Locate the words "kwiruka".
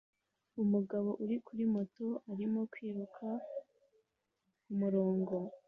2.71-3.27